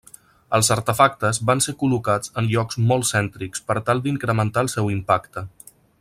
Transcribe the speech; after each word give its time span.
Els 0.57 0.69
artefactes 0.75 1.39
van 1.49 1.59
ser 1.65 1.75
col·locats 1.83 2.33
en 2.43 2.49
llocs 2.53 2.79
molt 2.91 3.07
cèntrics 3.13 3.63
per 3.71 3.77
tal 3.91 4.01
d'incrementar 4.07 4.65
el 4.67 4.73
seu 4.79 4.91
impacte. 4.99 5.45